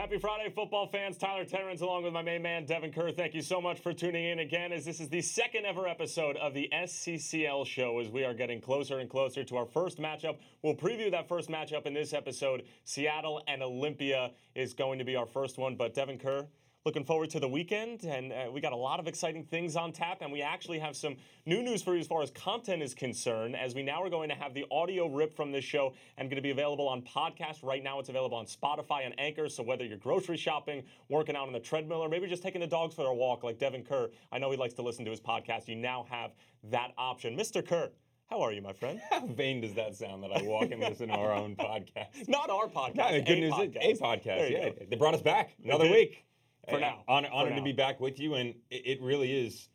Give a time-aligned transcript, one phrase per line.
[0.00, 1.18] Happy Friday, football fans.
[1.18, 3.12] Tyler Terens, along with my main man, Devon Kerr.
[3.12, 6.38] Thank you so much for tuning in again, as this is the second ever episode
[6.38, 10.38] of the SCCL show, as we are getting closer and closer to our first matchup.
[10.62, 12.62] We'll preview that first matchup in this episode.
[12.84, 16.46] Seattle and Olimpia is going to be our first one, but Devon Kerr,
[16.86, 19.92] looking forward to the weekend, and uh, we got a lot of exciting things on
[19.92, 22.94] tap, and we actually have some new news for you as far as content is
[22.94, 26.30] concerned, as we now are going to have the audio rip from this show and
[26.30, 27.62] going to be available on podcast.
[27.62, 31.46] Right now, it's available on Spotify and Anchor, so whether you're grocery shopping, working out
[31.46, 34.08] on the treadmill, or maybe just taking the dogs for a walk like Devon Kerr,
[34.32, 36.30] I know he likes to listen to his podcast, you now have
[36.70, 37.36] that option.
[37.36, 37.66] Mr.
[37.66, 37.90] Kerr,
[38.30, 39.00] how are you, my friend?
[39.10, 42.26] How vain does that sound that I walk and listen to our own podcast?
[42.26, 42.94] Not our podcast.
[42.94, 43.90] No, a good news podcast.
[43.90, 44.50] is a podcast.
[44.50, 44.86] Yeah, go.
[44.88, 46.24] they brought us back another week.
[46.68, 47.02] For now.
[47.08, 49.68] honor, honored to be back with you, and it, it really is,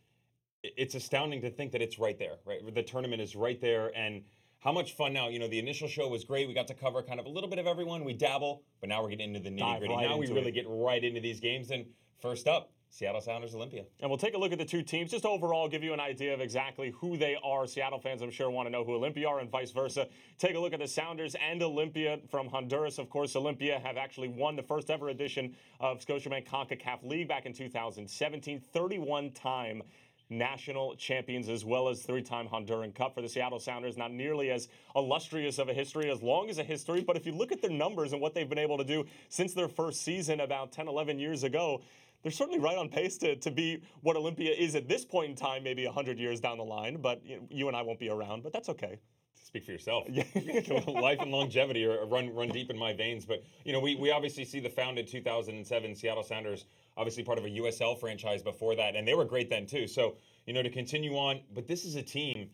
[0.64, 2.36] it's astounding to think that it's right there.
[2.46, 4.24] Right, the tournament is right there, and
[4.60, 5.30] how much fun now.
[5.30, 6.48] You know, the initial show was great.
[6.48, 8.04] We got to cover kind of a little bit of everyone.
[8.04, 9.94] We dabble, but now we're getting into the nitty gritty.
[9.94, 10.54] right now we really it.
[10.54, 11.72] get right into these games.
[11.72, 11.86] And
[12.20, 13.86] first up, Seattle Sounders Olimpia.
[14.00, 16.34] And we'll take a look at the two teams, just overall give you an idea
[16.34, 17.68] of exactly who they are.
[17.68, 20.08] Seattle fans, I'm sure, want to know who Olimpia are and vice versa.
[20.38, 22.98] Take a look at the Sounders and Olimpia from Honduras.
[22.98, 27.46] Of course, Olimpia have actually won the first ever edition of Scotiabank CONCACAF League back
[27.46, 29.82] in 2017, 31 time
[30.30, 33.98] national champions as well as three-time Honduran Cup for the Seattle Sounders.
[33.98, 37.32] Not nearly as illustrious of a history, as long as a history, but if you
[37.32, 40.40] look at their numbers and what they've been able to do since their first season
[40.40, 41.82] about 10, 11 years ago,
[42.26, 45.36] they're certainly right on pace to, to be what Olimpia is at this point in
[45.36, 48.10] time, maybe 100 years down the line, but you, know, you and I won't be
[48.10, 48.98] around, but that's okay.
[49.36, 50.08] Speak for yourself.
[50.88, 53.28] Life and longevity are run run deep in my veins.
[53.28, 56.66] But you know, we we obviously see the founded 2007 Seattle Sounders,
[56.98, 59.86] obviously part of a USL franchise before that, and they were great then too.
[59.86, 60.16] So
[60.48, 62.50] you know, to continue on, but this is a team.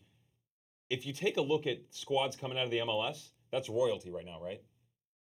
[0.90, 4.26] If you take a look at squads coming out of the MLS, that's royalty right
[4.26, 4.60] now, right?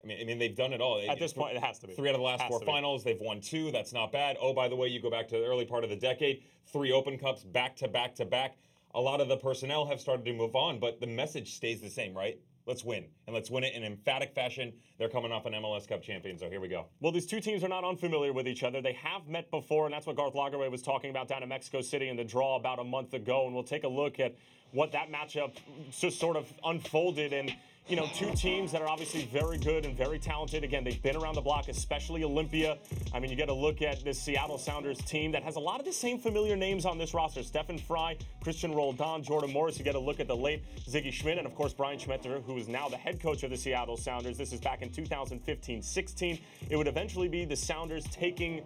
[0.03, 1.01] I mean, I mean they've done it all.
[1.09, 1.93] At this point, it has to be.
[1.93, 3.03] Three out of the last four finals.
[3.03, 3.71] They've won two.
[3.71, 4.37] That's not bad.
[4.39, 6.91] Oh, by the way, you go back to the early part of the decade, three
[6.91, 8.57] Open Cups back to back to back.
[8.95, 11.89] A lot of the personnel have started to move on, but the message stays the
[11.89, 12.39] same, right?
[12.65, 13.05] Let's win.
[13.27, 14.71] And let's win it in emphatic fashion.
[14.97, 16.85] They're coming off an MLS Cup champion, so here we go.
[17.01, 18.81] Well, these two teams are not unfamiliar with each other.
[18.81, 21.81] They have met before, and that's what Garth Lagerwey was talking about down in Mexico
[21.81, 23.45] City in the draw about a month ago.
[23.45, 24.35] And we'll take a look at
[24.71, 25.57] what that matchup
[25.91, 27.33] just sort of unfolded.
[27.33, 27.53] And,
[27.87, 30.63] you know, two teams that are obviously very good and very talented.
[30.63, 32.77] Again, they've been around the block, especially Olimpia.
[33.13, 35.79] I mean, you get a look at this Seattle Sounders team that has a lot
[35.79, 39.77] of the same familiar names on this roster Stefan Frei, Cristian Roldan, Jordan Morris.
[39.77, 42.57] You get a look at the late Sigi Schmid, and of course, Brian Schmetzer, who
[42.57, 44.37] is now the head coach of the Seattle Sounders.
[44.37, 46.39] This is back in 2015 16.
[46.69, 48.61] It would eventually be the Sounders taking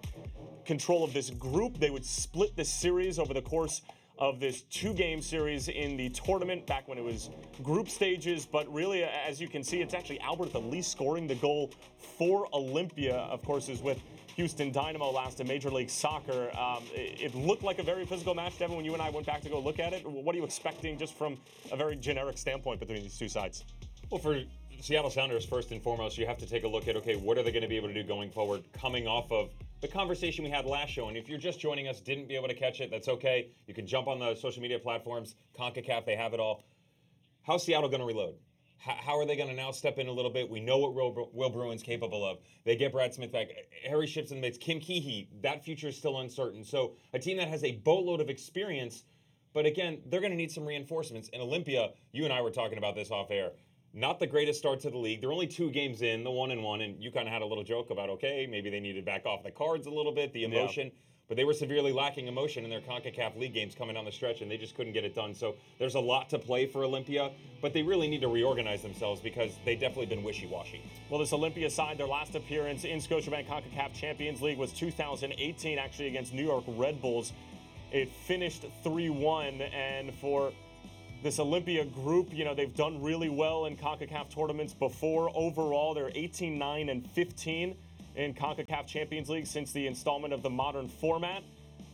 [0.64, 1.80] control of this group.
[1.80, 3.82] They would split the series over the course
[4.20, 7.30] of this two game series in the tournament back when it was
[7.64, 8.46] group stages.
[8.46, 11.72] But really, as you can see, it's actually Alberth Elis scoring the goal
[12.18, 14.00] for Olimpia, of course, is with
[14.36, 16.52] Houston Dynamo last in Major League Soccer.
[16.58, 19.26] Um, it, it looked like a very physical match, Devon, when you and I went
[19.26, 20.08] back to go look at it.
[20.08, 21.38] What are you expecting just from
[21.72, 23.66] a very generic standpoint between these two sides?
[24.12, 24.40] Well, for
[24.80, 27.44] Seattle Sounders, first and foremost, you have to take a look at okay, what are
[27.44, 29.50] they going to be able to do going forward, coming off of
[29.82, 31.08] the conversation we had last show.
[31.08, 33.50] And if you're just joining us, didn't be able to catch it, that's okay.
[33.68, 36.64] You can jump on the social media platforms, CONCACAF, they have it all.
[37.44, 38.36] How's Seattle going to reload?
[38.80, 40.50] How, how are they going to now step in a little bit?
[40.50, 42.40] We know what Will, Will Bruin's capable of.
[42.66, 43.48] They get Brad Smith back.
[43.88, 44.58] Harry Shipp's in the mix.
[44.58, 46.64] Kim Kee-hee, that future is still uncertain.
[46.64, 49.04] So a team that has a boatload of experience,
[49.54, 51.30] but again, they're going to need some reinforcements.
[51.34, 53.52] And Olimpia, you and I were talking about this off air.
[53.94, 55.22] Not the greatest start to the league.
[55.22, 57.46] They're only two games in, the one and one, and you kind of had a
[57.46, 60.34] little joke about okay, maybe they needed to back off the cards a little bit,
[60.34, 60.92] the emotion.
[61.28, 64.42] But they were severely lacking emotion in their CONCACAF League games coming down the stretch,
[64.42, 65.34] and they just couldn't get it done.
[65.34, 69.20] So there's a lot to play for Olimpia, but they really need to reorganize themselves
[69.20, 70.82] because they've definitely been wishy-washy.
[71.10, 76.08] Well, this Olimpia side, their last appearance in Scotiabank CONCACAF Champions League was 2018, actually
[76.08, 77.34] against New York Red Bulls.
[77.92, 80.54] It finished 3 1, and for
[81.24, 85.32] this Olimpia group, you know, they've done really well in CONCACAF tournaments before.
[85.36, 87.76] Overall, they're 18 9 and 15
[88.16, 91.44] in CONCACAF Champions League since the installment of the modern format.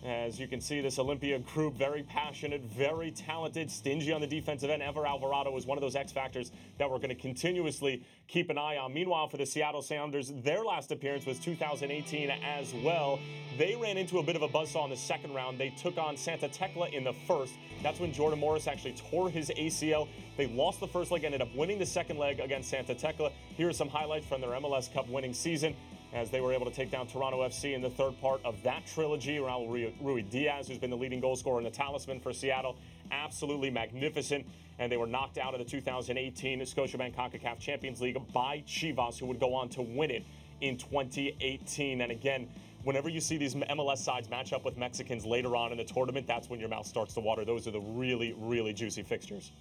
[0.04, 4.70] As you can see, this Olimpia group, very passionate, very talented, stingy on the defensive
[4.70, 4.84] end.
[4.84, 8.58] Ever Alvarado was one of those X factors that we're going to continuously keep an
[8.58, 8.94] eye on.
[8.94, 13.18] Meanwhile, for the Seattle Sounders, their last appearance was 2018 as well.
[13.58, 15.58] They ran into a bit of a buzzsaw in the second round.
[15.58, 17.54] They took on Santa Tecla in the first.
[17.82, 20.10] That's when Jordan Morris actually tore his ACL.
[20.36, 23.32] They lost the first leg, ended up winning the second leg against Santa Tecla.
[23.56, 25.78] Here are some highlights from their MLS Cup winning season
[26.14, 28.86] as they were able to take down Toronto FC in the third part of that
[28.86, 29.38] trilogy.
[29.38, 32.78] Raul Rui- Diaz, who's been the leading goal scorer and the talisman for Seattle,
[33.12, 34.46] absolutely magnificent.
[34.78, 39.26] And they were knocked out of the 2018 Scotiabank CONCACAF Champions League by Chivas, who
[39.26, 40.24] would go on to win it
[40.62, 42.02] in 2018.
[42.02, 42.48] And again,
[42.84, 46.28] whenever you see these MLS sides match up with Mexicans later on in the tournament,
[46.28, 47.44] that's when your mouth starts to water.
[47.44, 49.52] Those are the really, really juicy fixtures.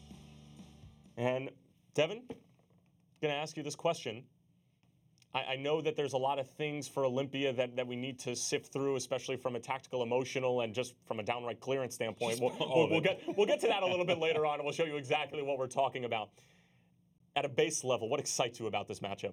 [1.17, 1.51] And
[1.95, 2.23] Devon,
[3.23, 4.25] going to ask you this question.
[5.35, 8.19] I, I, know that there's a lot of things for Olimpia that, that we need
[8.21, 12.41] to sift through, especially from a tactical, emotional, and just from a downright clearance standpoint.
[12.41, 14.75] We'll, we'll, we'll, get, we'll get to that a little bit later on, and we'll
[14.75, 16.31] show you exactly what we're talking about.
[17.35, 19.33] At a base level, what excites you about this matchup?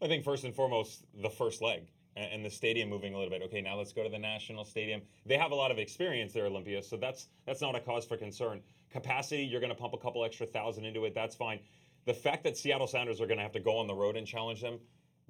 [0.00, 3.42] I think first and foremost, the first leg and the stadium moving a little bit.
[3.42, 5.02] Okay, now let's go to the national stadium.
[5.26, 8.16] They have a lot of experience there, Olimpia, so that's that's not a cause for
[8.16, 8.60] concern.
[8.90, 11.14] Capacity, you're going to pump a couple extra thousand into it.
[11.14, 11.60] That's fine.
[12.06, 14.26] The fact that Seattle Sounders are going to have to go on the road and
[14.26, 14.78] challenge them,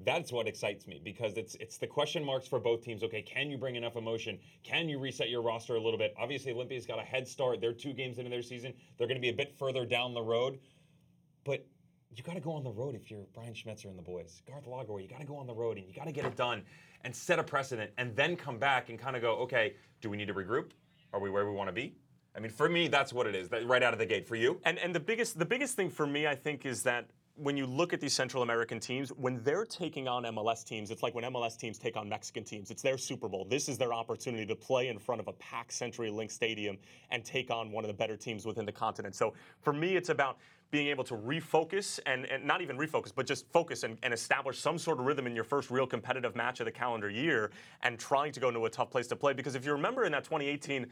[0.04, 3.02] that's what excites me because it's it's the question marks for both teams.
[3.02, 4.38] Okay, can you bring enough emotion?
[4.62, 6.14] Can you reset your roster a little bit?
[6.19, 7.60] Obviously, Olimpia's got a head start.
[7.60, 8.75] They're two games into their season.
[8.98, 10.58] They're going to be a bit further down the road,
[11.44, 11.66] but
[12.14, 14.43] you got to go on the road if you're Brian Schmetzer and the boys.
[14.46, 16.37] Garth Lagerwey, you got to go on the road and you got to get it
[16.37, 16.62] done
[17.04, 20.16] and set a precedent and then come back and kind of go, okay, do we
[20.16, 20.70] need to regroup?
[21.12, 21.94] Are we where we want to be?
[22.34, 23.48] I mean, for me, that's what it is.
[23.48, 24.28] That right out of the gate.
[24.28, 27.08] For you, and and the biggest the biggest thing for me, I think, is that
[27.37, 31.03] when you look at these Central American teams, when they're taking on MLS teams, it's
[31.03, 32.71] like when MLS teams take on Mexican teams.
[32.71, 33.47] It's their Super Bowl.
[33.49, 36.79] This is their opportunity to play in front of a packed CenturyLink Stadium
[37.11, 39.15] and take on one of the better teams within the continent.
[39.15, 40.38] So for me, it's about
[40.71, 44.59] being able to refocus and, and not even refocus, but just focus and, and, establish
[44.59, 47.50] some sort of rhythm in your first real competitive match of the calendar year
[47.82, 49.32] and trying to go into a tough place to play.
[49.32, 50.87] Because if you remember in that 2018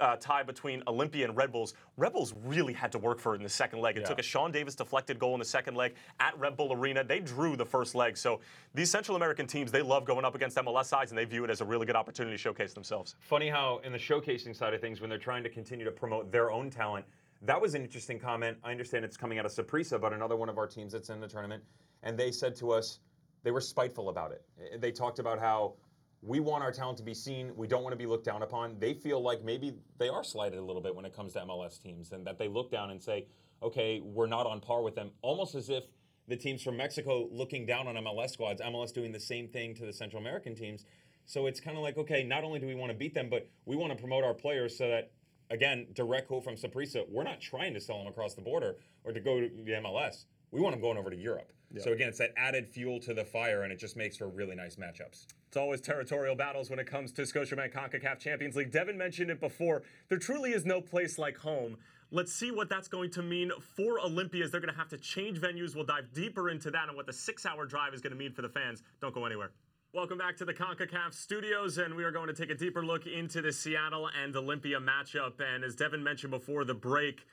[0.00, 3.38] uh, tie between Olimpia and Red Bulls, Red Bulls really had to work for it
[3.38, 3.96] in the second leg.
[3.96, 4.06] It yeah.
[4.06, 7.04] took a Sean Davis deflected goal in the second leg at Red Bull Arena.
[7.04, 8.16] They drew the first leg.
[8.16, 8.40] So
[8.74, 11.50] these Central American teams, they love going up against MLS sides and they view it
[11.50, 13.16] as a really good opportunity to showcase themselves.
[13.20, 16.32] Funny how in the showcasing side of things, when they're trying to continue to promote
[16.32, 17.04] their own talent,
[17.42, 18.58] that was an interesting comment.
[18.62, 21.20] I understand it's coming out of Saprissa, but another one of our teams that's in
[21.20, 21.62] the tournament,
[22.02, 23.00] and they said to us
[23.42, 24.44] they were spiteful about it.
[24.80, 25.74] They talked about how
[26.22, 27.52] we want our talent to be seen.
[27.56, 28.78] We don't want to be looked down upon.
[28.78, 31.82] They feel like maybe they are slighted a little bit when it comes to MLS
[31.82, 33.26] teams and that they look down and say,
[33.62, 35.10] okay, we're not on par with them.
[35.22, 35.84] Almost as if
[36.28, 39.86] the teams from Mexico looking down on MLS squads, MLS doing the same thing to
[39.86, 40.84] the Central American teams.
[41.24, 43.48] So it's kind of like, okay, not only do we want to beat them, but
[43.64, 45.12] we want to promote our players so that,
[45.50, 49.12] again, direct quote from Saprissa, we're not trying to sell them across the border or
[49.12, 50.24] to go to the MLS.
[50.50, 51.52] We want them going over to Europe.
[51.72, 51.84] Yep.
[51.84, 54.56] So again, it's that added fuel to the fire, and it just makes for really
[54.56, 55.26] nice matchups.
[55.46, 58.72] It's always territorial battles when it comes to Scotiabank CONCACAF Champions League.
[58.72, 59.82] Devon mentioned it before.
[60.08, 61.76] There truly is no place like home.
[62.12, 64.50] Let's see what that's going to mean for Olimpias.
[64.50, 65.76] They're going to have to change venues.
[65.76, 68.42] We'll dive deeper into that and what the six-hour drive is going to mean for
[68.42, 68.82] the fans.
[69.00, 69.52] Don't go anywhere.
[69.92, 73.06] Welcome back to the CONCACAF studios, and we are going to take a deeper look
[73.06, 75.40] into the Seattle and Olimpia matchup.
[75.40, 77.26] And as Devon mentioned before the break,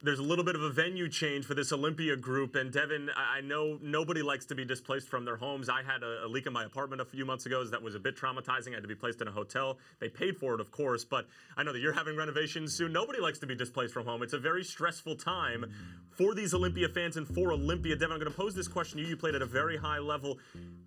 [0.00, 2.54] there's a little bit of a venue change for this Olimpia group.
[2.54, 5.68] And Devon, I know nobody likes to be displaced from their homes.
[5.68, 7.98] I had a, a, leak in my apartment a few months ago that was a
[7.98, 8.70] bit traumatizing.
[8.70, 9.78] I had to be placed in a hotel.
[9.98, 12.92] They paid for it, of course, but I know that you're having renovations soon.
[12.92, 14.22] Nobody likes to be displaced from home.
[14.22, 15.66] It's a very stressful time
[16.10, 17.98] for these Olimpia fans and for Olimpia.
[17.98, 19.10] Devon, I'm going to pose this question to you.
[19.10, 20.38] You played at a very high level.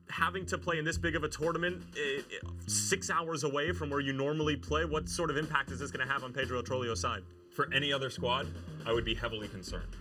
[0.09, 3.89] Having to play in this big of a tournament, it, it, six hours away from
[3.89, 6.61] where you normally play, what sort of impact is this going to have on Pedro
[6.61, 7.23] Troglio's side?
[7.51, 8.47] For any other squad,
[8.85, 9.97] I would be heavily concerned.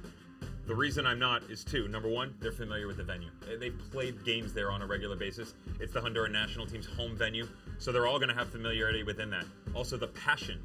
[0.66, 1.88] The reason I'm not is two.
[1.88, 3.30] Number one, they're familiar with the venue.
[3.58, 5.54] They've played games there on a regular basis.
[5.80, 7.48] It's the Honduran national team's home venue,
[7.78, 9.46] so they're all going to have familiarity within that.
[9.74, 10.62] Also, the passion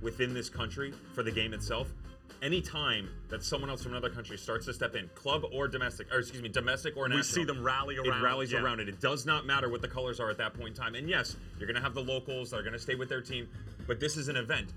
[0.00, 1.92] within this country for the game itself.
[2.40, 6.06] Any time that someone else from another country starts to step in, club or domestic,
[6.14, 8.20] or excuse me, domestic or national, we see them rally around.
[8.20, 8.60] It rallies yeah.
[8.60, 8.88] around it.
[8.88, 10.94] It does not matter what the colors are at that point in time.
[10.94, 13.22] And yes, you're going to have the locals that are going to stay with their
[13.22, 13.48] team,
[13.88, 14.72] but this is an event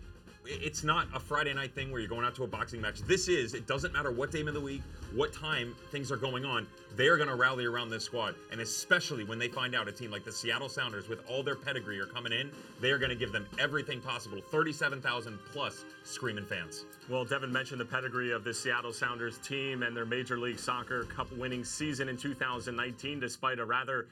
[0.46, 3.02] it's not a Friday night thing where you're going out to a boxing match.
[3.02, 4.82] This is, it doesn't matter what day of the week,
[5.14, 8.36] what time things are going on, they're going to rally around this squad.
[8.52, 11.56] And especially when they find out a team like the Seattle Sounders, with all their
[11.56, 14.40] pedigree, are coming in, they are going to give them everything possible.
[14.42, 16.86] 37,000 plus screaming fans.
[17.10, 21.04] Well, Devon mentioned the pedigree of the Seattle Sounders team and their Major League Soccer
[21.04, 24.08] Cup winning season in 2019, despite a rather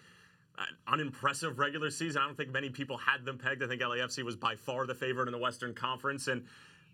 [0.59, 2.21] Uh, unimpressive regular season.
[2.21, 3.63] I don't think many people had them pegged.
[3.63, 6.27] I think LAFC was by far the favorite in the Western Conference.
[6.27, 6.43] And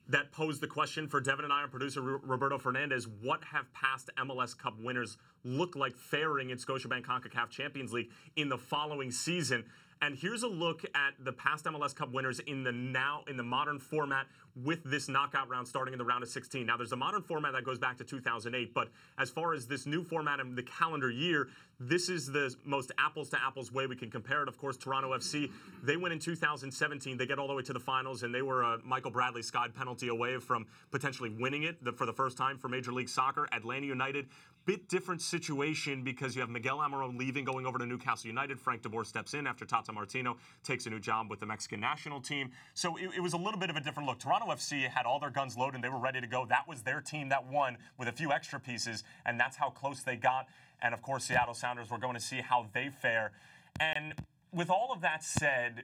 [0.08, 4.12] that posed the question for Devon and I and producer Roberto Fernandez what have past
[4.20, 9.66] MLS Cup winners look like faring in Scotiabank CONCACAF Champions League in the following season?
[10.02, 13.44] And here's a look at the past MLS Cup winners in the now in the
[13.44, 16.66] modern format with this knockout round starting in the round of 16.
[16.66, 19.86] Now there's a modern format that goes back to 2008, but as far as this
[19.86, 21.48] new format in the calendar year,
[21.80, 24.48] this is the most apples to apples way we can compare it.
[24.48, 25.52] Of course, Toronto FC,
[25.84, 27.18] they went in 2017.
[27.18, 29.76] They get all the way to the finals, and they were a Michael Bradley skied
[29.76, 33.48] penalty away from potentially winning it for the first time for Major League Soccer.
[33.52, 34.28] Atlanta United
[34.66, 38.60] bit different situation because you have Miguel Almiron leaving, going over to Newcastle United.
[38.60, 41.80] Frank de Boer steps in after Tata Martino takes a new job with the Mexican
[41.80, 42.50] national team.
[42.74, 44.20] So it, it, was a little bit of a different look.
[44.20, 46.46] Toronto FC had all their guns loaded and they were ready to go.
[46.48, 50.02] That was their team that won with a few extra pieces, and that's how close
[50.02, 50.48] they got.
[50.82, 53.32] And of course, Seattle Sounders, we're going to see how they fare.
[53.80, 54.14] And
[54.52, 55.84] with all of that said,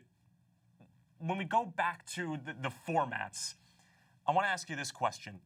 [1.20, 3.54] when we go back to the, the formats,
[4.28, 5.40] I want to ask you this question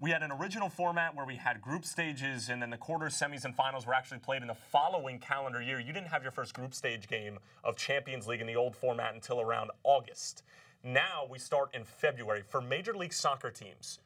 [0.00, 3.44] we had an original format where we had group stages and then the quarters, semis,
[3.44, 5.78] and finals were actually played in the following calendar year.
[5.78, 9.14] You didn't have your first group stage game of Champions League in the old format
[9.14, 10.42] until around August.
[10.82, 12.42] Now we start in February.
[12.48, 13.98] For Major League Soccer teams,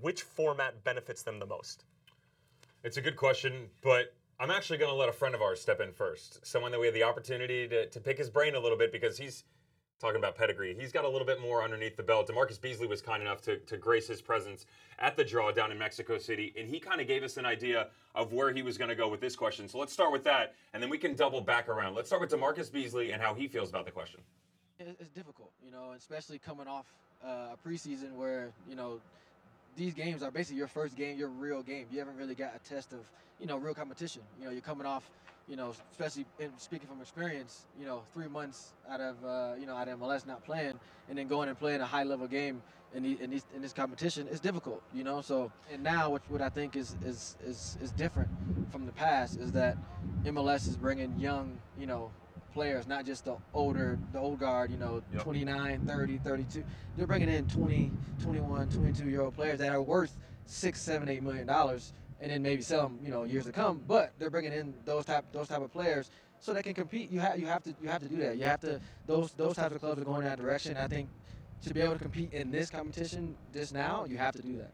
[0.00, 1.84] which format benefits them the most?
[2.82, 5.82] It's a good question, but I'm actually going to let a friend of ours step
[5.82, 6.46] in first.
[6.46, 9.18] Someone that we had the opportunity to, to pick his brain a little bit because
[9.18, 9.44] he's
[10.00, 10.74] talking about pedigree.
[10.78, 12.28] He's got a little bit more underneath the belt.
[12.28, 14.64] DaMarcus Beasley was kind enough to, to grace his presence
[14.98, 17.88] at the draw down in Mexico City, and he kind of gave us an idea
[18.14, 19.68] of where he was going to go with this question.
[19.68, 21.94] So let's start with that, and then we can double back around.
[21.94, 24.20] Let's start with DaMarcus Beasley and how he feels about the question.
[24.78, 26.86] It's difficult, you know, especially coming off
[27.22, 28.98] uh, a preseason where, you know,
[29.76, 31.86] these games are basically your first game, your real game.
[31.90, 33.00] You haven't really got a test of,
[33.38, 34.22] you know, real competition.
[34.38, 35.10] You know, you're coming off
[35.50, 39.66] you know, especially in speaking from experience, you know, three months out of uh, you
[39.66, 42.62] know out of MLS not playing, and then going and playing a high level game
[42.94, 45.20] in, the, in, these, in this competition is difficult, you know.
[45.20, 48.28] So and now what, what I think is, is is is different
[48.70, 49.76] from the past is that
[50.24, 52.12] MLS is bringing young, you know,
[52.52, 55.22] players, not just the older, the old guard, you know, yep.
[55.22, 56.64] 29, 30, 32.
[56.96, 57.90] They're bringing in 20,
[58.22, 60.16] 21, 22 year old players that are worth
[60.46, 63.80] six, seven, eight million dollars and then maybe sell them, you know, years to come.
[63.86, 67.10] But they're bringing in those type those type of players so they can compete.
[67.10, 68.36] You have you have to you have to do that.
[68.36, 70.76] You have to those those types of clubs are going in that direction.
[70.76, 71.08] I think
[71.62, 74.72] to be able to compete in this competition just now, you have to do that.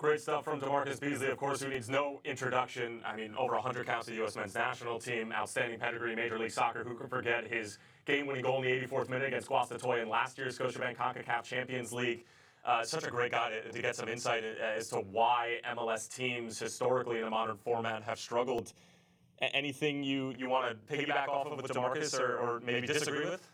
[0.00, 3.02] Great stuff from DaMarcus Beasley, of course, who needs no introduction.
[3.04, 4.34] I mean, over 100 counts of the U.S.
[4.34, 6.82] men's national team, outstanding pedigree, Major League Soccer.
[6.82, 7.76] Who can forget his
[8.06, 12.24] game-winning goal in the 84th minute against Guastatoya in last year's Scotiabank CONCACAF Champions League?
[12.64, 16.58] Uh, such a great guy to, to, get some insight as to why MLS teams
[16.58, 18.72] historically in the modern format have struggled.
[19.42, 23.28] A- anything you, you want to piggyback off of with DaMarcus or, or maybe disagree
[23.28, 23.46] with?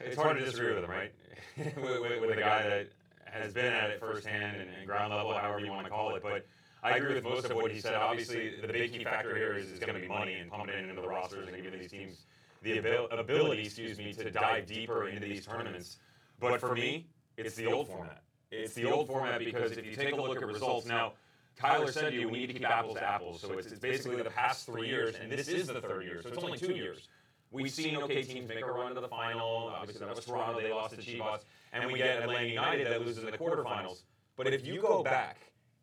[0.00, 1.12] It's hard to disagree with him, right?
[1.56, 2.88] with, with, with, a guy that
[3.32, 6.22] has been at it firsthand and, and ground level, however you want to call it.
[6.22, 6.46] But
[6.82, 7.94] I agree with most of what he said.
[7.94, 10.88] Obviously, the big key factor here is, is going to be money and pumping it
[10.88, 12.26] into the rosters and giving these teams
[12.62, 15.98] the abil- ability, excuse me, to dive deeper into these tournaments.
[16.38, 18.22] But for me, it's the old format.
[18.50, 21.12] It's the old format because if you take a look at results now,
[21.56, 23.40] Tyler said to you, we need to keep apples to apples.
[23.40, 26.28] So it's, it's basically the past three years, and this is the third year, so
[26.28, 27.08] it's only two years.
[27.52, 29.70] We've seen okay teams make a run to the final.
[29.76, 31.40] Obviously, that was Toronto; they lost to Chivas,
[31.72, 34.02] and we get Atlanta United that loses in the quarterfinals.
[34.36, 35.36] But if you go back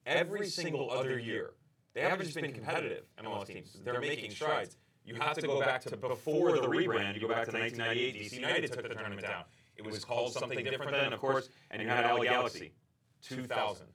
[0.07, 1.51] every single other year,
[1.93, 3.03] they haven't just been competitive.
[3.23, 4.77] MLS teams; they're making strides.
[5.05, 7.13] You have to go back to before the rebrand.
[7.13, 8.15] You go back to 1998.
[8.15, 9.43] DC United took the tournament down.
[9.77, 12.73] It was called something different then, of course, and you had LA Galaxy,
[13.21, 13.85] 2000.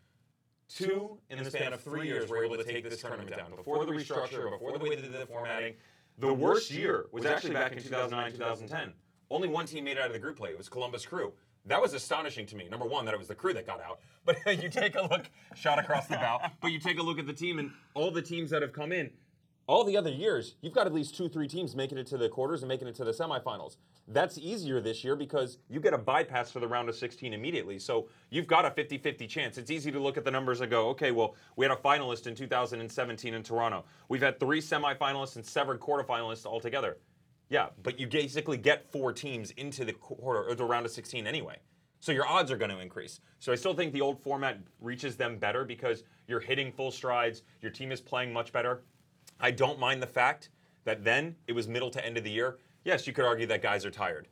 [0.68, 3.54] Two in the span of three years were able to take this tournament down.
[3.54, 5.74] Before the restructure, before the way they did the formatting,
[6.18, 8.92] the worst year was actually back in 2009, 2010.
[9.30, 10.50] Only one team made it out of the group play.
[10.50, 11.32] It was Columbus Crew.
[11.66, 12.68] That was astonishing to me.
[12.68, 14.00] Number one, that it was the crew that got out.
[14.26, 16.40] But you take a look, shot across the bow.
[16.62, 18.90] But you take a look at the team and all the teams that have come
[18.90, 19.10] in.
[19.66, 22.28] All the other years, you've got at least two, three teams making it to the
[22.28, 23.76] quarters and making it to the semifinals.
[24.06, 27.78] That's easier this year because you get a bypass for the round of 16 immediately.
[27.78, 29.56] So you've got a 50 50 chance.
[29.56, 32.26] It's easy to look at the numbers and go, okay, well, we had a finalist
[32.26, 33.86] in 2017 in Toronto.
[34.10, 36.98] We've had three semifinalists and seven quarterfinalists altogether.
[37.48, 41.26] Yeah, but you basically get four teams into the quarter or the round of 16
[41.26, 41.56] anyway.
[42.00, 43.20] So your odds are going to increase.
[43.38, 47.44] So I still think the old format reaches them better because you're hitting full strides,
[47.62, 48.82] your team is playing much better.
[49.40, 50.50] I don't mind the fact
[50.84, 53.62] that then it was middle to end of the year yes, you could argue that
[53.62, 54.28] guys are tired.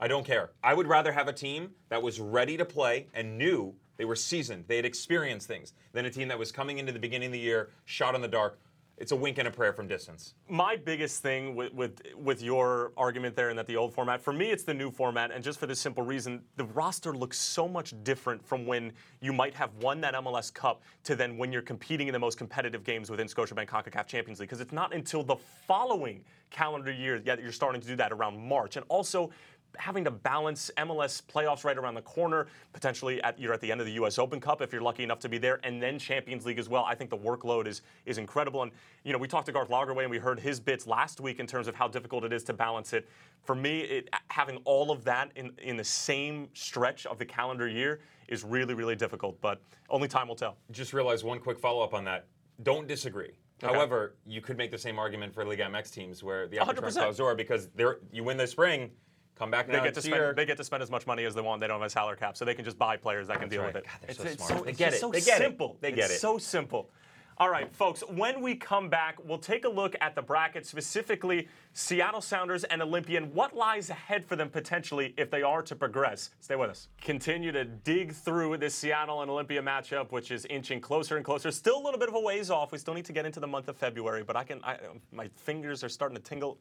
[0.00, 0.50] I don't care.
[0.62, 4.16] I would rather have a team that was ready to play and knew they were
[4.16, 7.32] seasoned, they had experienced things, than a team that was coming into the beginning of
[7.32, 8.58] the year, shot in the dark,
[8.96, 10.34] it's a wink and a prayer from distance.
[10.48, 14.32] My biggest thing with, with with your argument there, and that the old format, for
[14.32, 17.66] me, it's the new format, and just for the simple reason, the roster looks so
[17.66, 21.62] much different from when you might have won that MLS Cup to then when you're
[21.62, 25.24] competing in the most competitive games within Scotiabank Concacaf Champions League, because it's not until
[25.24, 25.36] the
[25.66, 29.30] following calendar year that you're starting to do that around March, and also
[29.78, 33.80] having to balance MLS playoffs right around the corner, potentially at you're at the end
[33.80, 34.18] of the U.S.
[34.18, 36.84] Open Cup if you're lucky enough to be there, and then Champions League as well.
[36.84, 38.62] I think the workload is is incredible.
[38.62, 38.72] And
[39.04, 41.46] you know, we talked to Garth Lagerwey and we heard his bits last week in
[41.46, 43.08] terms of how difficult it is to balance it.
[43.42, 47.68] For me, it, having all of that in in the same stretch of the calendar
[47.68, 49.40] year is really really difficult.
[49.40, 50.56] But only time will tell.
[50.70, 52.26] Just realize one quick follow up on that
[52.62, 53.32] don't disagree.
[53.62, 53.72] Okay.
[53.72, 56.66] However, you could make the same argument for Liga MX teams where the 100%.
[56.66, 58.90] Apertura Clausura because they're you win the spring,
[59.36, 60.16] come back They now get to next year.
[60.26, 60.36] spend.
[60.38, 61.60] They get to spend as much money as they want.
[61.60, 63.62] They don't have a salary cap, so they can just buy players that can deal
[63.62, 63.74] right.
[63.74, 63.86] with it.
[63.86, 64.64] God, they're it's so it's smart.
[64.64, 65.00] They it's get just it.
[65.00, 65.44] So They get it.
[65.44, 65.76] simple.
[65.80, 66.20] They It's get it.
[66.20, 66.90] So simple.
[67.36, 68.02] All right, folks.
[68.10, 72.80] When we come back, we'll take a look at the bracket, specifically Seattle Sounders and
[72.80, 73.32] Olimpian.
[73.32, 76.30] What lies ahead for them potentially if they are to progress?
[76.38, 76.86] Stay with us.
[77.00, 81.50] Continue to dig through this Seattle and Olimpia matchup, which is inching closer and closer.
[81.50, 82.70] Still a little bit of a ways off.
[82.70, 84.62] We still need to get into the month of February, but I can.
[84.62, 84.78] I,
[85.10, 86.56] my fingers are starting to tingle.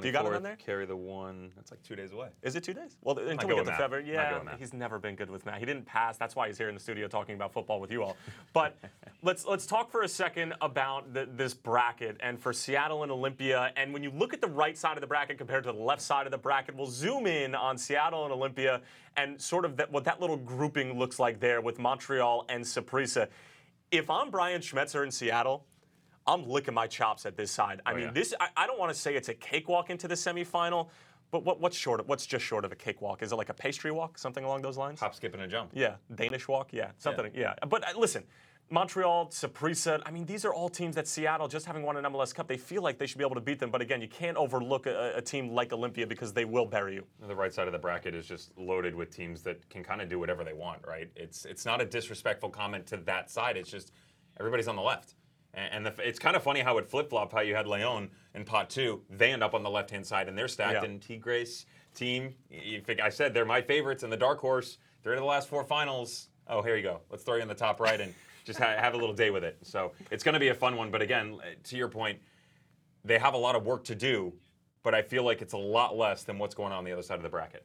[0.00, 0.56] Do you got it on there?
[0.56, 1.50] Carry the one.
[1.56, 2.28] That's like two days away.
[2.42, 2.96] Is it two days?
[3.02, 3.76] Well, until good we get to.
[3.76, 4.10] February.
[4.10, 4.58] Yeah, good with math.
[4.58, 5.58] he's never been good with math.
[5.58, 6.16] He didn't pass.
[6.16, 8.16] That's why he's here in the studio talking about football with you all.
[8.52, 8.76] But
[9.22, 13.70] let's let's talk for a second about the, this bracket and for Seattle and Olimpia.
[13.76, 16.02] And when you look at the right side of the bracket compared to the left
[16.02, 18.80] side of the bracket, we'll zoom in on Seattle and Olimpia
[19.16, 23.28] and sort of that, what that little grouping looks like there with Montreal and Saprissa.
[23.90, 25.64] If I'm Brian Schmetzer in Seattle.
[26.28, 27.80] I'm licking my chops at this side.
[27.86, 28.10] I mean, yeah.
[28.12, 30.90] this I, I don't want to say it's a cakewalk into the semifinal,
[31.30, 32.00] but what, what's short?
[32.00, 33.22] Of, what's just short of a cakewalk?
[33.22, 35.00] Is it like a pastry walk, something along those lines?
[35.00, 35.70] Hop, skip, and a jump.
[35.74, 36.72] Yeah, Danish walk.
[36.72, 37.30] Yeah, something.
[37.34, 38.24] Yeah, but uh, listen.
[38.70, 42.34] Montreal, Saprissa, I mean, these are all teams that Seattle, just having won an MLS
[42.34, 43.70] Cup, they feel like they should be able to beat them.
[43.70, 47.04] But again, you can't overlook a, a team like Olimpia because they will bury you.
[47.26, 50.10] The right side of the bracket is just loaded with teams that can kind of
[50.10, 51.10] do whatever they want, right?
[51.16, 53.56] It's it's not a disrespectful comment to that side.
[53.56, 53.92] It's just
[54.38, 55.14] everybody's on the left,
[55.54, 57.32] and, and the, it's kind of funny how it flip flop.
[57.32, 60.28] How you had Leon in pot two, they end up on the left hand side,
[60.28, 60.82] and they're stacked.
[60.82, 60.84] Yeah.
[60.84, 64.78] And Tigres team, you think I said they're my favorites in the dark horse.
[65.02, 66.28] They're in the last four finals.
[66.48, 67.00] Oh, here you go.
[67.10, 68.14] Let's throw you in the top right and
[68.44, 69.58] just ha- have a little day with it.
[69.62, 70.90] So it's going to be a fun one.
[70.90, 72.18] But again, eh, to your point,
[73.04, 74.32] they have a lot of work to do,
[74.82, 77.02] but I feel like it's a lot less than what's going on on the other
[77.02, 77.64] side of the bracket.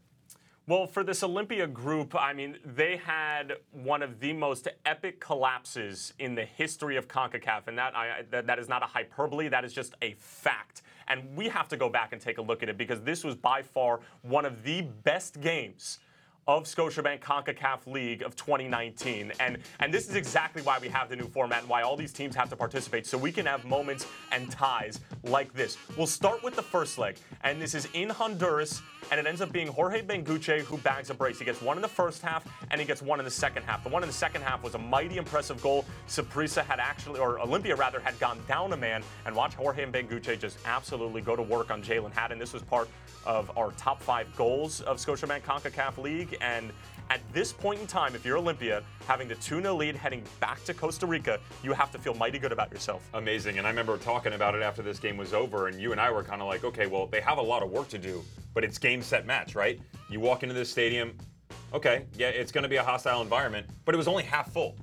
[0.66, 6.14] Well, for this Olimpia group, I mean, they had one of the most epic collapses
[6.20, 9.66] in the history of CONCACAF, and that, I, that, that is not a hyperbole, that
[9.66, 10.84] is just a fact.
[11.10, 13.36] And we have to go back and take a look at it because this was
[13.36, 16.00] by far one of the best games
[16.48, 19.34] of Scotiabank CONCACAF League of 2019.
[19.42, 22.14] And, and this is exactly why we have the new format and why all these
[22.14, 25.78] teams have to participate so we can have moments and ties like this.
[25.98, 28.82] We'll start with the first leg, and this is in Honduras,
[29.12, 31.40] and it ends up being Jorge Benguche who bags a brace.
[31.40, 33.84] He gets one in the first half, and he gets one in the second half.
[33.84, 35.86] The one in the second half was a mighty impressive goal.
[36.08, 40.40] Saprissa had actually, or Olimpia rather, had gone down a man, and watch Jorge Benguche
[40.40, 42.38] just absolutely go to work on Jalen Haddon.
[42.38, 42.90] This was part
[43.26, 46.38] of our top five goals of Scotiabank CONCACAF League.
[46.42, 46.72] And
[47.14, 50.64] at this point in time, if you're Olimpia, having the 2 0 lead heading back
[50.64, 53.08] to Costa Rica, you have to feel mighty good about yourself.
[53.14, 53.60] Amazing.
[53.60, 56.10] And I remember talking about it after this game was over, and you and I
[56.10, 58.24] were kind of like, okay, well, they have a lot of work to do,
[58.56, 59.80] but it's game, set, match, right?
[60.10, 61.16] You walk into this stadium,
[61.72, 64.76] okay, yeah, it's going to be a hostile environment, but it was only half full.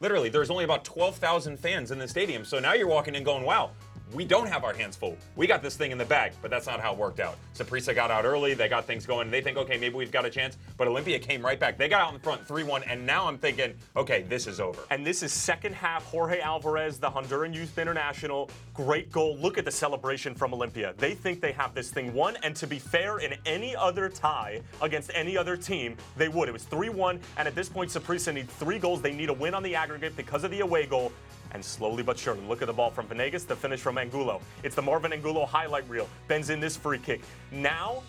[0.00, 2.44] Literally, there's only about 12,000 fans in the stadium.
[2.44, 3.70] So now you're walking in going, wow,
[4.14, 5.16] we don't have our hands full.
[5.36, 7.36] We got this thing in the bag, but that's not how it worked out.
[7.54, 8.54] Saprissa got out early.
[8.54, 9.30] They got things going.
[9.30, 10.58] They think, okay, maybe we've got a chance.
[10.76, 11.78] But Olimpia came right back.
[11.78, 14.82] They got out in front 3 1, and now I'm thinking, okay, this is over.
[14.90, 16.04] And this is second half.
[16.04, 19.36] Jorge Alvarez, the Honduran Youth International, great goal.
[19.38, 20.96] Look at the celebration from Olimpia.
[20.96, 22.36] They think they have this thing won.
[22.42, 26.48] And to be fair, in any other tie against any other team, they would.
[26.48, 27.20] It was 3 1.
[27.38, 29.00] And at this point, Saprissa needs three goals.
[29.00, 31.12] They need a win on the aggregate because of the away goal.
[31.52, 34.40] And slowly but surely, look at the ball from Venegas, the finish from Angulo.
[34.62, 36.08] It's the Marvin Angulo highlight reel.
[36.26, 37.20] Bends in this free kick.
[37.50, 38.02] Now,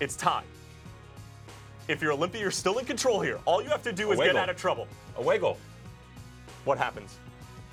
[0.00, 0.44] it's time.
[1.88, 3.38] If you're Olimpia, you're still in control here.
[3.44, 4.42] All you have to do is Away get goal.
[4.42, 4.88] out of trouble.
[5.16, 5.58] Away goal.
[6.64, 7.18] What happens?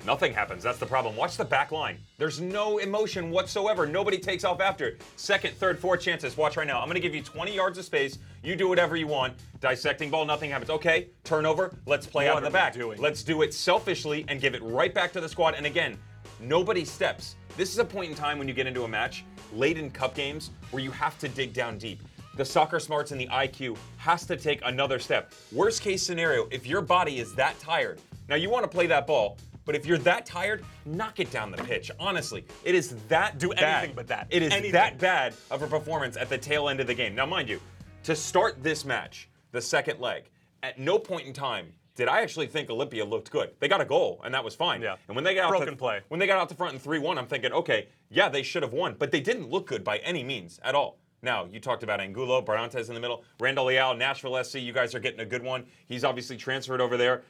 [0.06, 0.62] Nothing happens.
[0.62, 1.14] That's the problem.
[1.14, 1.98] Watch the back line.
[2.16, 3.86] There's no emotion whatsoever.
[3.86, 4.96] Nobody takes off after.
[5.16, 6.36] Second, third, fourth chances.
[6.36, 6.78] Watch right now.
[6.80, 8.18] I'm going to give you 20 yards of space.
[8.42, 9.34] You do whatever you want.
[9.60, 10.70] Dissecting ball, nothing happens.
[10.70, 11.74] Okay, turnover.
[11.86, 12.72] Let's play What out of the back.
[12.72, 12.98] doing?
[12.98, 15.54] Let's do it selfishly and give it right back to the squad.
[15.54, 15.98] And again,
[16.40, 17.36] nobody steps.
[17.58, 20.14] This is a point in time when you get into a match, late in cup
[20.14, 22.00] games, where you have to dig down deep.
[22.36, 25.34] The soccer smarts and the IQ has to take another step.
[25.52, 29.06] Worst case scenario, if your body is that tired, now you want to play that
[29.06, 29.36] ball,
[29.70, 31.92] but if you're that tired, knock it down the pitch.
[32.00, 33.62] Honestly, it is that Do bad.
[33.62, 34.26] anything but that.
[34.28, 34.72] It is Anything.
[34.72, 37.14] that bad of a performance at the tail end of the game.
[37.14, 37.60] Now, mind you,
[38.02, 40.24] to start this match, the second leg,
[40.64, 43.50] at no point in time did I actually think Olimpia looked good.
[43.60, 44.82] They got a goal, and that was fine.
[44.82, 44.96] Yeah.
[45.06, 46.00] And when they got out Broken play.
[46.08, 48.72] when they got out the front in three-one, I'm thinking, okay, yeah, they should have
[48.72, 50.98] won, but they didn't look good by any means at all.
[51.22, 54.56] Now, you talked about Angulo, Barrantes in the middle, Randall Leal, Nashville SC.
[54.56, 55.64] You guys are getting a good one.
[55.86, 57.22] He's obviously transferred over there.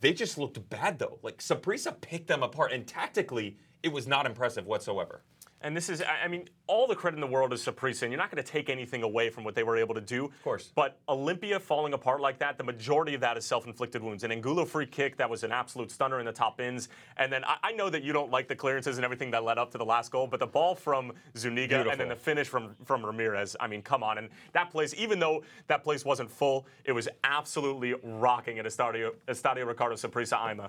[0.00, 1.18] They just looked bad though.
[1.22, 5.22] Like Saprissa picked them apart, and tactically, it was not impressive whatsoever.
[5.60, 8.18] And this is, I mean, all the credit in the world is Saprissa, and you're
[8.18, 10.26] not going to take anything away from what they were able to do.
[10.26, 10.70] Of course.
[10.72, 14.22] But Olimpia falling apart like that, the majority of that is self-inflicted wounds.
[14.22, 16.88] An Angulo free kick that was an absolute stunner in the top ends.
[17.16, 19.58] and then I, I know that you don't like the clearances and everything that led
[19.58, 22.76] up to the last goal, but the ball from Zuniga and then the finish from
[22.84, 23.56] from Ramirez.
[23.58, 27.08] I mean, come on, and that place, even though that place wasn't full, it was
[27.24, 30.68] absolutely rocking at Estadio Estadio Ricardo Saprissa Aymá.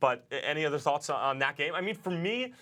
[0.00, 1.74] But any other thoughts on that game?
[1.74, 2.54] I mean, for me,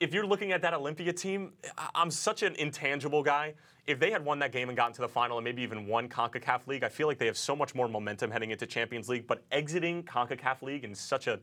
[0.00, 1.52] if you're looking at that Olimpia team,
[1.94, 3.54] I'm such an intangible guy.
[3.86, 6.08] If they had won that game and gotten to the final and maybe even won
[6.08, 9.26] CONCACAF League, I feel like they have so much more momentum heading into Champions League.
[9.26, 11.38] But exiting CONCACAF League in such a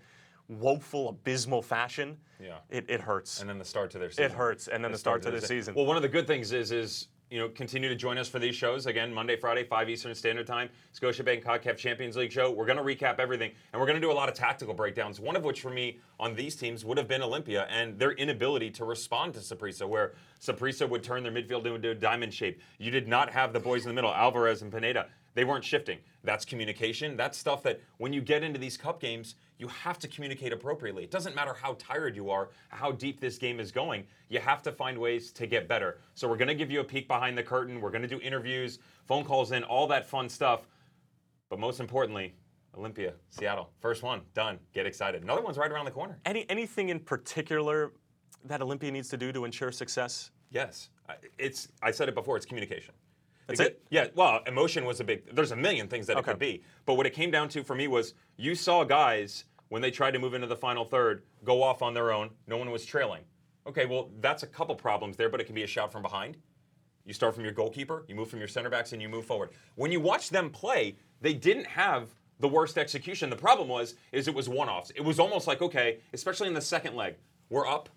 [0.49, 2.57] woeful, abysmal fashion, Yeah.
[2.69, 3.39] it, it hurts.
[3.39, 4.25] and then the start to their season.
[4.25, 5.73] It hurts, and then the start to the season.
[5.73, 8.37] Well, one of the good things is is you know continue to join us for
[8.37, 10.69] these shows again Monday, Friday, five Eastern Standard Time.
[10.95, 12.51] Scotiabank Concacaf Champions League show.
[12.51, 15.19] We're going to recap everything, and we're going to do a lot of tactical breakdowns.
[15.19, 18.69] One of which for me on these teams would have been Olimpia and their inability
[18.71, 22.61] to respond to Saprissa, where Saprissa would turn their midfield into a diamond shape.
[22.77, 25.07] You did not have the boys in the middle, Alvarez and Pineda.
[25.35, 25.97] They weren't shifting.
[26.23, 27.17] That's communication.
[27.17, 31.03] That's stuff that when you get into these cup games, you have to communicate appropriately.
[31.03, 34.05] It doesn't matter how tired you are, how deep this game is going.
[34.29, 35.99] You have to find ways to get better.
[36.13, 37.81] So we're going to give you a peek behind the curtain.
[37.81, 40.67] We're going to do interviews, phone calls in, all that fun stuff.
[41.49, 42.35] But most importantly,
[42.75, 44.59] Olimpia, Seattle, first one done.
[44.73, 45.23] Get excited.
[45.23, 46.19] Another one's right around the corner.
[46.25, 47.93] Any anything in particular
[48.45, 50.31] that Olimpia needs to do to ensure success?
[50.49, 50.89] Yes,
[51.37, 51.67] it's.
[51.81, 52.37] I said it before.
[52.37, 52.93] It's communication.
[53.47, 53.81] That's Because- it?
[53.89, 54.07] Yeah.
[54.15, 55.35] Well, emotion was a big.
[55.35, 57.75] There's a million things that it could be, but what it came down to for
[57.75, 61.61] me was you saw guys when they tried to move into the final third go
[61.63, 62.29] off on their own.
[62.47, 63.23] No one was trailing.
[63.67, 66.37] Okay, well that's a couple problems there, but it can be a shot from behind.
[67.05, 69.49] You start from your goalkeeper, you move from your center backs, and you move forward.
[69.75, 73.29] When you watch them play, they didn't have the worst execution.
[73.29, 74.91] The problem was, is it was one-offs.
[74.95, 77.15] It was almost like, okay, especially in the second leg,
[77.49, 77.89] we're up,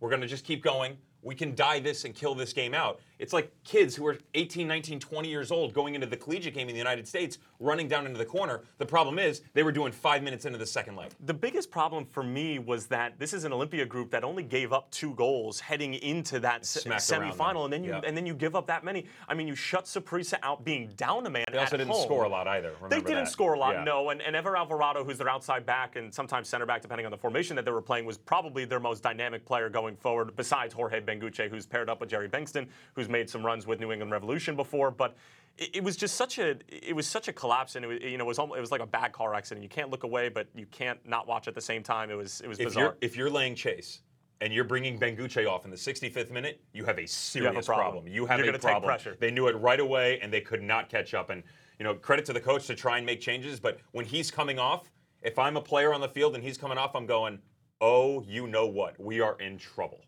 [0.00, 0.96] we're gonna just keep going.
[1.26, 3.00] We can die this and kill this game out.
[3.18, 6.68] It's like kids who are 18, 19, 20 years old going into the collegiate game
[6.68, 8.62] in the United States, running down into the corner.
[8.78, 11.10] The problem is they were doing five minutes into the second leg.
[11.24, 14.72] The biggest problem for me was that this is an Olimpia group that only gave
[14.72, 18.02] up two goals heading into that se- semifinal, and then you Yeah.
[18.04, 19.06] and then you give up that many.
[19.26, 21.46] I mean, you shut Saprissa out being down a man.
[21.50, 22.02] They also didn't home.
[22.04, 22.72] score a lot either.
[22.88, 23.28] They didn't that.
[23.28, 23.84] score a lot, Yeah.
[23.84, 24.10] no.
[24.10, 27.18] And, and Ever Alvarado, who's their outside back and sometimes center back, depending on the
[27.18, 31.00] formation that they were playing, was probably their most dynamic player going forward, besides Jorge
[31.18, 34.56] Benguche, who's paired up with Jerry Bengtson, who's made some runs with New England Revolution
[34.56, 34.90] before.
[34.90, 35.16] But
[35.58, 38.24] it, was just such a it was such a collapse, and it was, you know
[38.24, 39.62] it was almost, it was like a bad car accident.
[39.62, 42.10] You can't look away, but you can't not watch at the same time.
[42.10, 42.82] It was it was if bizarre.
[42.82, 44.02] you're if you're laying chase
[44.40, 48.06] and you're bringing Benguche off in the 65th minute, you have a serious problem.
[48.06, 48.84] You have You're a problem.
[48.84, 49.16] pressure.
[49.18, 51.30] They knew it right away, and they could not catch up.
[51.30, 51.42] And
[51.78, 53.60] you know, credit to the coach to try and make changes.
[53.60, 54.90] But when he's coming off,
[55.22, 57.38] if I'm a player on the field and he's coming off, I'm going,
[57.80, 58.98] oh, you know what?
[59.00, 60.00] We are in trouble.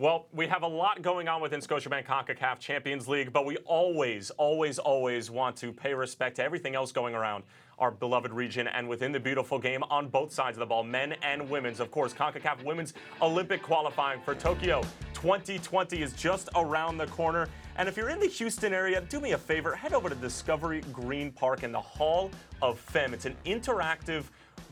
[0.00, 4.30] Well, we have a lot going on within Scotiabank CONCACAF Champions League, but we always,
[4.30, 7.44] always, always want to pay respect to everything else going around
[7.78, 11.16] our beloved region and within the beautiful game on both sides of the ball, men
[11.22, 11.80] and women's.
[11.80, 14.80] Of course, CONCACAF Women's Olympic qualifying for Tokyo
[15.12, 17.46] 2020 is just around the corner.
[17.76, 20.80] And if you're in the Houston area, do me a favor, head over to Discovery
[20.94, 22.30] Green Park in the Hall
[22.62, 23.12] of Femme.
[23.12, 24.24] It's an interactive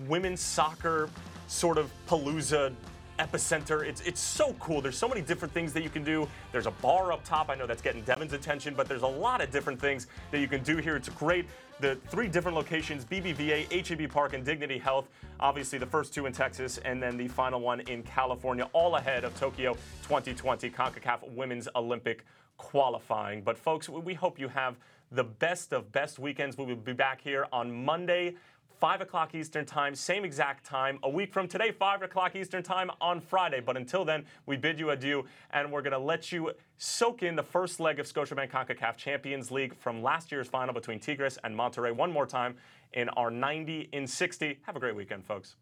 [0.06, 1.10] women's soccer
[1.48, 2.72] sort of palooza
[3.18, 3.84] epicenter.
[3.84, 4.80] It's it's so cool.
[4.80, 6.28] There's so many different things that you can do.
[6.52, 7.50] There's a bar up top.
[7.50, 10.48] I know that's getting Devon's attention, but there's a lot of different things that you
[10.48, 10.96] can do here.
[10.96, 11.46] It's great.
[11.80, 15.08] The three different locations: BBVA, HEB Park, and Dignity Health.
[15.40, 19.24] Obviously, the first two in Texas, and then the final one in California, all ahead
[19.24, 22.24] of Tokyo 2020 CONCACAF Women's Olympic
[22.56, 23.42] qualifying.
[23.42, 24.76] But folks, we hope you have
[25.12, 26.58] the best of best weekends.
[26.58, 28.34] We will be back here on Monday.
[28.80, 30.98] 5 o'clock Eastern Time, same exact time.
[31.02, 33.60] A week from today, 5 o'clock Eastern Time on Friday.
[33.60, 37.34] But until then, we bid you adieu, and we're going to let you soak in
[37.34, 41.54] the first leg of Scotiabank CONCACAF Champions League from last year's final between Tigres and
[41.54, 42.56] Monterrey one more time
[42.92, 44.58] in our 90 in 60.
[44.62, 45.56] Have a great weekend, folks.